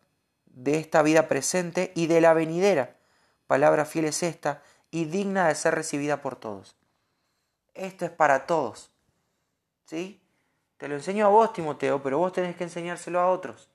de 0.45 0.77
esta 0.77 1.01
vida 1.01 1.27
presente 1.27 1.91
y 1.95 2.07
de 2.07 2.21
la 2.21 2.33
venidera. 2.33 2.97
Palabra 3.47 3.85
fiel 3.85 4.05
es 4.05 4.23
esta 4.23 4.61
y 4.91 5.05
digna 5.05 5.47
de 5.47 5.55
ser 5.55 5.75
recibida 5.75 6.21
por 6.21 6.35
todos. 6.35 6.75
Esto 7.73 8.05
es 8.05 8.11
para 8.11 8.45
todos. 8.45 8.91
¿Sí? 9.85 10.21
Te 10.79 10.87
lo 10.87 10.95
enseño 10.95 11.27
a 11.27 11.29
vos, 11.29 11.53
Timoteo, 11.53 12.01
pero 12.01 12.17
vos 12.17 12.33
tenés 12.33 12.55
que 12.55 12.63
enseñárselo 12.63 13.19
a 13.19 13.29
otros. 13.29 13.69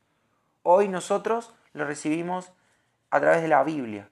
Hoy 0.64 0.88
nosotros 0.88 1.54
lo 1.72 1.84
recibimos 1.84 2.50
a 3.10 3.20
través 3.20 3.42
de 3.42 3.48
la 3.48 3.62
Biblia. 3.62 4.10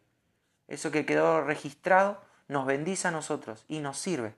Eso 0.69 0.93
que 0.93 1.05
quedó 1.05 1.43
registrado 1.43 2.23
nos 2.47 2.67
bendice 2.67 3.09
a 3.09 3.11
nosotros 3.11 3.65
y 3.67 3.81
nos 3.81 3.99
sirve. 3.99 4.37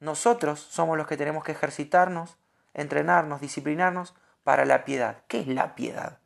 Nosotros 0.00 0.60
somos 0.60 0.98
los 0.98 1.06
que 1.06 1.16
tenemos 1.16 1.44
que 1.44 1.52
ejercitarnos 1.52 2.36
entrenarnos, 2.74 3.40
disciplinarnos 3.40 4.14
para 4.44 4.64
la 4.64 4.84
piedad. 4.84 5.18
¿Qué 5.28 5.40
es 5.40 5.46
la 5.46 5.74
piedad? 5.74 6.18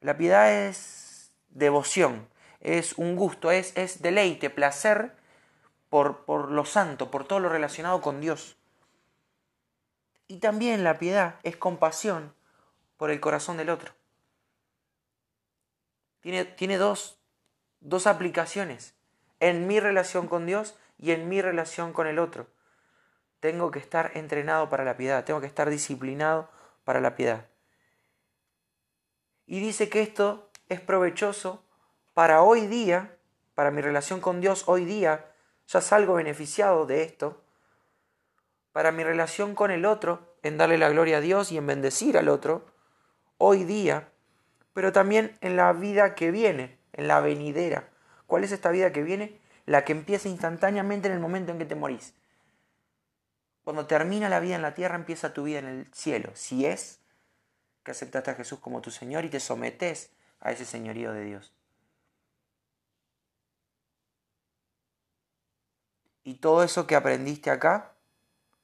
La 0.00 0.16
piedad 0.16 0.52
es 0.52 1.32
devoción, 1.50 2.28
es 2.60 2.94
un 2.94 3.16
gusto, 3.16 3.50
es, 3.50 3.76
es 3.76 4.02
deleite, 4.02 4.50
placer 4.50 5.14
por, 5.88 6.24
por 6.24 6.50
lo 6.50 6.64
santo, 6.64 7.10
por 7.10 7.26
todo 7.26 7.40
lo 7.40 7.48
relacionado 7.48 8.00
con 8.00 8.20
Dios. 8.20 8.56
Y 10.30 10.36
también 10.36 10.84
la 10.84 10.96
piedad 10.96 11.40
es 11.42 11.56
compasión 11.56 12.32
por 12.96 13.10
el 13.10 13.18
corazón 13.18 13.56
del 13.56 13.68
otro. 13.68 13.92
Tiene, 16.20 16.44
tiene 16.44 16.76
dos, 16.76 17.18
dos 17.80 18.06
aplicaciones 18.06 18.94
en 19.40 19.66
mi 19.66 19.80
relación 19.80 20.28
con 20.28 20.46
Dios 20.46 20.78
y 20.98 21.10
en 21.10 21.28
mi 21.28 21.42
relación 21.42 21.92
con 21.92 22.06
el 22.06 22.20
otro. 22.20 22.46
Tengo 23.40 23.72
que 23.72 23.80
estar 23.80 24.12
entrenado 24.14 24.68
para 24.68 24.84
la 24.84 24.96
piedad, 24.96 25.24
tengo 25.24 25.40
que 25.40 25.48
estar 25.48 25.68
disciplinado 25.68 26.48
para 26.84 27.00
la 27.00 27.16
piedad. 27.16 27.48
Y 29.46 29.58
dice 29.58 29.88
que 29.88 30.00
esto 30.00 30.48
es 30.68 30.80
provechoso 30.80 31.64
para 32.14 32.42
hoy 32.42 32.68
día, 32.68 33.16
para 33.56 33.72
mi 33.72 33.82
relación 33.82 34.20
con 34.20 34.40
Dios 34.40 34.62
hoy 34.68 34.84
día, 34.84 35.32
ya 35.66 35.80
salgo 35.80 36.14
beneficiado 36.14 36.86
de 36.86 37.02
esto, 37.02 37.42
para 38.72 38.92
mi 38.92 39.04
relación 39.04 39.54
con 39.54 39.70
el 39.70 39.84
otro, 39.84 40.34
en 40.42 40.56
darle 40.56 40.78
la 40.78 40.88
gloria 40.88 41.18
a 41.18 41.20
Dios 41.20 41.52
y 41.52 41.58
en 41.58 41.66
bendecir 41.66 42.16
al 42.16 42.28
otro, 42.28 42.66
hoy 43.38 43.64
día, 43.64 44.08
pero 44.72 44.92
también 44.92 45.36
en 45.40 45.56
la 45.56 45.72
vida 45.72 46.14
que 46.14 46.30
viene, 46.30 46.78
en 46.92 47.08
la 47.08 47.20
venidera. 47.20 47.88
¿Cuál 48.26 48.44
es 48.44 48.52
esta 48.52 48.70
vida 48.70 48.92
que 48.92 49.02
viene? 49.02 49.38
La 49.66 49.84
que 49.84 49.92
empieza 49.92 50.28
instantáneamente 50.28 51.08
en 51.08 51.14
el 51.14 51.20
momento 51.20 51.52
en 51.52 51.58
que 51.58 51.64
te 51.64 51.74
morís. 51.74 52.14
Cuando 53.64 53.86
termina 53.86 54.28
la 54.28 54.40
vida 54.40 54.56
en 54.56 54.62
la 54.62 54.74
tierra, 54.74 54.94
empieza 54.94 55.34
tu 55.34 55.44
vida 55.44 55.58
en 55.58 55.66
el 55.66 55.86
cielo. 55.92 56.30
Si 56.34 56.64
es 56.64 57.00
que 57.82 57.90
aceptaste 57.90 58.30
a 58.30 58.34
Jesús 58.34 58.58
como 58.60 58.80
tu 58.80 58.90
Señor 58.90 59.24
y 59.24 59.30
te 59.30 59.40
sometes 59.40 60.10
a 60.40 60.52
ese 60.52 60.64
señorío 60.64 61.12
de 61.12 61.24
Dios. 61.24 61.52
Y 66.24 66.34
todo 66.34 66.62
eso 66.62 66.86
que 66.86 66.96
aprendiste 66.96 67.50
acá 67.50 67.92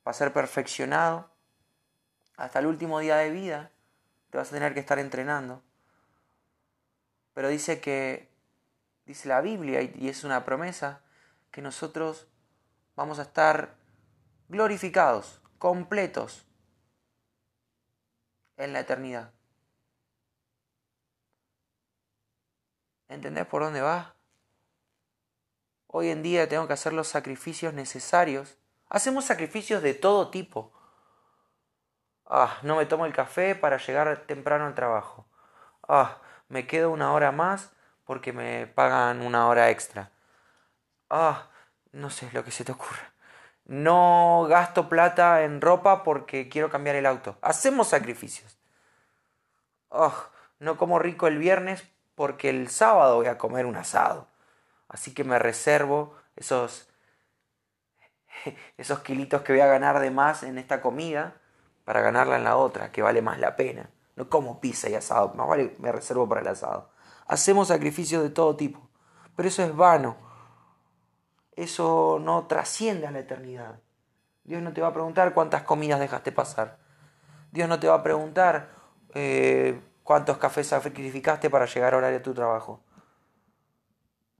va 0.06 0.10
a 0.10 0.14
ser 0.14 0.32
perfeccionado 0.32 1.30
hasta 2.36 2.58
el 2.58 2.66
último 2.66 3.00
día 3.00 3.16
de 3.16 3.30
vida. 3.30 3.72
Te 4.30 4.38
vas 4.38 4.48
a 4.48 4.52
tener 4.52 4.74
que 4.74 4.80
estar 4.80 4.98
entrenando. 4.98 5.62
Pero 7.34 7.48
dice 7.48 7.80
que, 7.80 8.30
dice 9.04 9.28
la 9.28 9.40
Biblia, 9.40 9.82
y 9.82 10.08
es 10.08 10.24
una 10.24 10.44
promesa, 10.44 11.02
que 11.50 11.62
nosotros 11.62 12.28
vamos 12.94 13.18
a 13.18 13.22
estar 13.22 13.76
glorificados, 14.48 15.40
completos 15.58 16.46
en 18.56 18.72
la 18.72 18.80
eternidad. 18.80 19.32
¿Entendés 23.08 23.46
por 23.46 23.62
dónde 23.62 23.80
va? 23.80 24.16
Hoy 25.86 26.08
en 26.08 26.22
día 26.22 26.48
tengo 26.48 26.66
que 26.66 26.72
hacer 26.72 26.92
los 26.92 27.08
sacrificios 27.08 27.72
necesarios. 27.72 28.58
Hacemos 28.88 29.24
sacrificios 29.24 29.82
de 29.82 29.94
todo 29.94 30.30
tipo. 30.30 30.72
Ah, 32.26 32.58
no 32.62 32.76
me 32.76 32.86
tomo 32.86 33.06
el 33.06 33.12
café 33.12 33.54
para 33.54 33.78
llegar 33.78 34.24
temprano 34.26 34.66
al 34.66 34.74
trabajo. 34.74 35.26
Ah, 35.88 36.18
me 36.48 36.66
quedo 36.66 36.90
una 36.90 37.12
hora 37.12 37.32
más 37.32 37.72
porque 38.04 38.32
me 38.32 38.66
pagan 38.66 39.20
una 39.22 39.48
hora 39.48 39.70
extra. 39.70 40.10
Ah, 41.10 41.48
no 41.92 42.10
sé 42.10 42.28
lo 42.32 42.44
que 42.44 42.50
se 42.50 42.64
te 42.64 42.72
ocurra. 42.72 43.12
No 43.64 44.46
gasto 44.48 44.88
plata 44.88 45.42
en 45.42 45.60
ropa 45.60 46.04
porque 46.04 46.48
quiero 46.48 46.70
cambiar 46.70 46.96
el 46.96 47.06
auto. 47.06 47.36
Hacemos 47.42 47.88
sacrificios. 47.88 48.58
Ah, 49.90 50.28
no 50.58 50.76
como 50.76 50.98
rico 50.98 51.26
el 51.26 51.38
viernes 51.38 51.84
porque 52.14 52.48
el 52.50 52.70
sábado 52.70 53.16
voy 53.16 53.26
a 53.26 53.38
comer 53.38 53.66
un 53.66 53.76
asado. 53.76 54.28
Así 54.88 55.14
que 55.14 55.24
me 55.24 55.38
reservo 55.38 56.16
esos, 56.36 56.88
esos 58.76 59.00
kilitos 59.00 59.42
que 59.42 59.52
voy 59.52 59.60
a 59.60 59.66
ganar 59.66 60.00
de 60.00 60.10
más 60.10 60.42
en 60.42 60.58
esta 60.58 60.80
comida 60.80 61.36
para 61.84 62.00
ganarla 62.00 62.36
en 62.36 62.44
la 62.44 62.56
otra, 62.56 62.90
que 62.92 63.02
vale 63.02 63.22
más 63.22 63.38
la 63.38 63.56
pena. 63.56 63.90
No 64.16 64.28
como 64.28 64.60
pizza 64.60 64.88
y 64.88 64.94
asado, 64.94 65.34
más 65.34 65.46
vale 65.46 65.76
me 65.78 65.92
reservo 65.92 66.28
para 66.28 66.40
el 66.40 66.48
asado. 66.48 66.90
Hacemos 67.26 67.68
sacrificios 67.68 68.22
de 68.22 68.30
todo 68.30 68.56
tipo, 68.56 68.88
pero 69.34 69.48
eso 69.48 69.62
es 69.62 69.74
vano. 69.74 70.16
Eso 71.54 72.18
no 72.20 72.46
trasciende 72.46 73.06
a 73.06 73.10
la 73.10 73.20
eternidad. 73.20 73.80
Dios 74.44 74.62
no 74.62 74.72
te 74.72 74.80
va 74.80 74.88
a 74.88 74.92
preguntar 74.92 75.34
cuántas 75.34 75.62
comidas 75.62 76.00
dejaste 76.00 76.32
pasar. 76.32 76.78
Dios 77.50 77.68
no 77.68 77.80
te 77.80 77.88
va 77.88 77.94
a 77.94 78.02
preguntar 78.02 78.70
eh, 79.14 79.80
cuántos 80.02 80.38
cafés 80.38 80.68
sacrificaste 80.68 81.50
para 81.50 81.66
llegar 81.66 81.94
a 81.94 81.96
hora 81.96 82.08
de 82.08 82.20
tu 82.20 82.34
trabajo. 82.34 82.80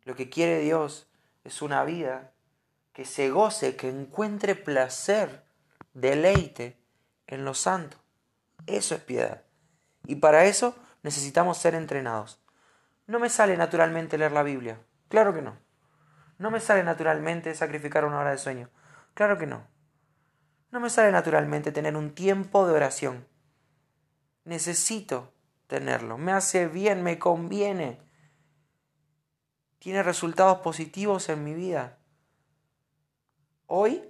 Lo 0.05 0.15
que 0.15 0.31
quiere 0.31 0.61
Dios 0.61 1.11
es 1.43 1.63
una 1.63 1.83
vida 1.85 2.33
que 2.97 3.05
se 3.05 3.29
goce, 3.29 3.77
que 3.77 3.91
encuentre 3.91 4.55
placer, 4.55 5.45
deleite 5.93 6.81
en 7.27 7.45
lo 7.45 7.53
santo. 7.53 7.99
Eso 8.67 8.95
es 8.95 9.03
piedad. 9.03 9.43
Y 10.07 10.15
para 10.15 10.47
eso 10.47 10.75
necesitamos 11.03 11.59
ser 11.59 11.75
entrenados. 11.75 12.41
No 13.07 13.19
me 13.19 13.29
sale 13.29 13.59
naturalmente 13.59 14.17
leer 14.17 14.33
la 14.33 14.43
Biblia. 14.43 14.81
Claro 15.11 15.35
que 15.35 15.43
no. 15.43 15.59
No 16.39 16.51
me 16.51 16.59
sale 16.59 16.85
naturalmente 16.85 17.55
sacrificar 17.55 18.07
una 18.07 18.19
hora 18.19 18.31
de 18.31 18.39
sueño. 18.39 18.71
Claro 19.13 19.37
que 19.37 19.47
no. 19.47 19.67
No 20.71 20.81
me 20.81 20.89
sale 20.89 21.13
naturalmente 21.13 21.73
tener 21.73 21.99
un 21.99 22.15
tiempo 22.15 22.67
de 22.67 22.73
oración. 22.73 23.29
Necesito 24.45 25.35
tenerlo. 25.67 26.17
Me 26.17 26.33
hace 26.33 26.67
bien, 26.67 27.03
me 27.03 27.19
conviene 27.19 28.01
tiene 29.87 30.03
resultados 30.03 30.61
positivos 30.61 31.29
en 31.29 31.45
mi 31.45 31.55
vida. 31.55 31.99
Hoy, 33.67 34.03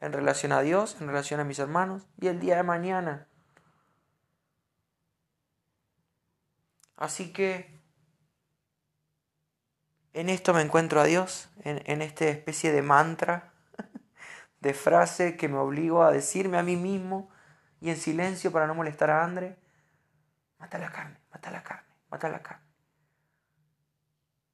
en 0.00 0.12
relación 0.12 0.52
a 0.52 0.60
Dios, 0.60 0.96
en 1.00 1.08
relación 1.08 1.40
a 1.40 1.44
mis 1.44 1.58
hermanos, 1.58 2.06
y 2.20 2.28
el 2.28 2.40
día 2.40 2.56
de 2.56 2.62
mañana. 2.62 3.28
Así 6.96 7.32
que 7.32 7.78
en 10.12 10.28
esto 10.28 10.54
me 10.54 10.62
encuentro 10.62 11.00
a 11.00 11.04
Dios, 11.04 11.48
en, 11.64 11.82
en 11.86 12.02
esta 12.02 12.26
especie 12.26 12.72
de 12.72 12.82
mantra, 12.82 13.52
de 14.60 14.74
frase 14.74 15.36
que 15.36 15.48
me 15.48 15.58
obligo 15.58 16.02
a 16.02 16.12
decirme 16.12 16.58
a 16.58 16.62
mí 16.62 16.76
mismo 16.76 17.30
y 17.80 17.90
en 17.90 17.96
silencio 17.96 18.50
para 18.50 18.66
no 18.66 18.74
molestar 18.74 19.10
a 19.10 19.24
André, 19.24 19.56
mata 20.58 20.78
la 20.78 20.90
carne, 20.90 21.20
mata 21.30 21.50
la 21.50 21.62
carne, 21.62 21.88
mata 22.10 22.28
la 22.28 22.42
carne 22.42 22.68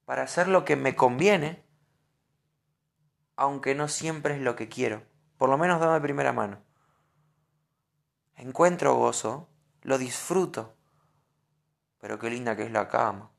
para 0.05 0.23
hacer 0.23 0.49
lo 0.49 0.64
que 0.64 0.77
me 0.77 0.94
conviene, 0.94 1.63
aunque 3.37 3.75
no 3.75 3.88
siempre 3.88 4.35
es 4.35 4.40
lo 4.40 4.57
que 4.57 4.68
quiero, 4.68 5.03
por 5.38 5.49
lo 5.49 5.59
menos 5.59 5.81
dame 5.81 6.01
primera 6.01 6.33
mano. 6.33 6.62
Encuentro 8.37 8.94
gozo, 8.94 9.49
lo 9.83 9.99
disfruto, 9.99 10.77
pero 12.01 12.18
qué 12.18 12.31
linda 12.31 12.57
que 12.57 12.64
es 12.64 12.70
la 12.73 12.88
cama. 12.88 13.31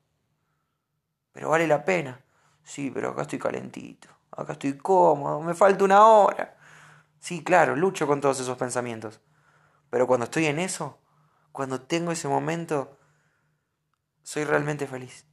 Pero 1.32 1.50
vale 1.50 1.66
la 1.66 1.84
pena. 1.84 2.24
Sí, 2.62 2.90
pero 2.90 3.10
acá 3.10 3.22
estoy 3.22 3.38
calentito, 3.38 4.08
acá 4.30 4.54
estoy 4.54 4.76
cómodo, 4.76 5.40
me 5.40 5.54
falta 5.54 5.84
una 5.84 6.04
hora. 6.04 6.56
Sí, 7.20 7.44
claro, 7.44 7.76
lucho 7.76 8.06
con 8.06 8.20
todos 8.20 8.40
esos 8.40 8.56
pensamientos. 8.58 9.20
Pero 9.90 10.06
cuando 10.06 10.24
estoy 10.24 10.46
en 10.46 10.58
eso, 10.58 10.98
cuando 11.52 11.82
tengo 11.82 12.10
ese 12.10 12.28
momento, 12.28 12.98
soy 14.22 14.44
realmente 14.44 14.86
feliz. 14.86 15.26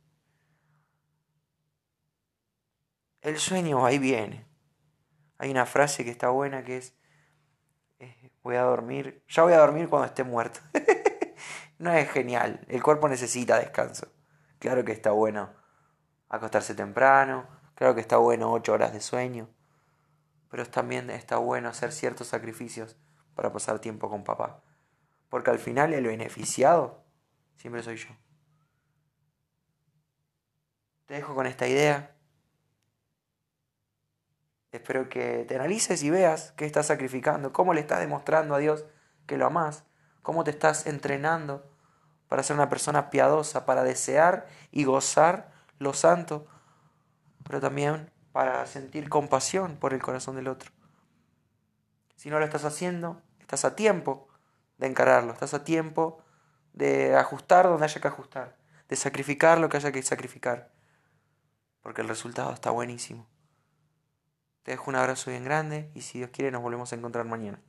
El 3.21 3.39
sueño 3.39 3.85
ahí 3.85 3.97
viene. 3.97 4.52
Hay 5.43 5.51
una 5.51 5.65
frase 5.65 6.05
que 6.05 6.09
está 6.09 6.29
buena 6.29 6.63
que 6.63 6.77
es, 6.77 6.95
eh, 7.99 8.31
voy 8.43 8.55
a 8.55 8.61
dormir, 8.61 9.25
ya 9.27 9.43
voy 9.43 9.51
a 9.51 9.57
dormir 9.57 9.89
cuando 9.89 10.05
esté 10.05 10.23
muerto. 10.23 10.61
no 11.79 11.91
es 11.91 12.09
genial, 12.09 12.65
el 12.69 12.81
cuerpo 12.81 13.09
necesita 13.09 13.59
descanso. 13.59 14.07
Claro 14.57 14.85
que 14.85 14.93
está 14.93 15.11
bueno 15.11 15.53
acostarse 16.29 16.75
temprano, 16.75 17.45
claro 17.75 17.93
que 17.93 17.99
está 17.99 18.15
bueno 18.15 18.53
ocho 18.53 18.71
horas 18.71 18.93
de 18.93 19.01
sueño, 19.01 19.49
pero 20.49 20.65
también 20.65 21.09
está 21.09 21.35
bueno 21.39 21.67
hacer 21.67 21.91
ciertos 21.91 22.27
sacrificios 22.27 22.95
para 23.35 23.51
pasar 23.51 23.79
tiempo 23.79 24.09
con 24.09 24.23
papá. 24.23 24.63
Porque 25.27 25.51
al 25.51 25.59
final 25.59 25.91
el 25.91 26.07
beneficiado 26.07 27.03
siempre 27.57 27.83
soy 27.83 27.97
yo. 27.97 28.07
Te 31.05 31.15
dejo 31.15 31.35
con 31.35 31.47
esta 31.47 31.67
idea. 31.67 32.12
Espero 34.73 35.07
que 35.07 35.45
te 35.47 35.55
analices 35.55 36.01
y 36.01 36.09
veas 36.09 36.51
qué 36.57 36.65
estás 36.65 36.87
sacrificando, 36.87 37.53
cómo 37.53 37.75
le 37.75 37.79
estás 37.79 37.99
demostrando 37.99 38.55
a 38.55 38.57
Dios 38.57 38.85
que 39.27 39.37
lo 39.37 39.45
amas, 39.45 39.83
cómo 40.23 40.43
te 40.43 40.49
estás 40.49 40.87
entrenando 40.87 41.63
para 42.27 42.41
ser 42.41 42.55
una 42.55 42.69
persona 42.69 43.11
piadosa, 43.11 43.67
para 43.67 43.83
desear 43.83 44.47
y 44.71 44.85
gozar 44.85 45.51
lo 45.77 45.93
santo, 45.93 46.47
pero 47.43 47.61
también 47.61 48.11
para 48.31 48.65
sentir 48.65 49.09
compasión 49.09 49.77
por 49.77 49.93
el 49.93 50.01
corazón 50.01 50.37
del 50.37 50.47
otro. 50.47 50.71
Si 52.15 52.31
no 52.31 52.39
lo 52.39 52.45
estás 52.45 52.65
haciendo, 52.65 53.21
estás 53.39 53.65
a 53.65 53.75
tiempo 53.75 54.27
de 54.79 54.87
encararlo, 54.87 55.33
estás 55.33 55.53
a 55.53 55.63
tiempo 55.63 56.23
de 56.73 57.15
ajustar 57.15 57.67
donde 57.67 57.85
haya 57.85 58.01
que 58.01 58.07
ajustar, 58.07 58.57
de 58.89 58.95
sacrificar 58.95 59.59
lo 59.59 59.69
que 59.69 59.77
haya 59.77 59.91
que 59.91 60.01
sacrificar, 60.01 60.71
porque 61.83 62.01
el 62.01 62.07
resultado 62.07 62.51
está 62.51 62.71
buenísimo. 62.71 63.27
Te 64.63 64.71
dejo 64.71 64.89
un 64.89 64.95
abrazo 64.95 65.29
bien 65.29 65.43
grande 65.43 65.91
y 65.93 66.01
si 66.01 66.19
Dios 66.19 66.31
quiere 66.31 66.49
nos 66.49 66.61
volvemos 66.61 66.91
a 66.91 66.95
encontrar 66.95 67.25
mañana. 67.25 67.59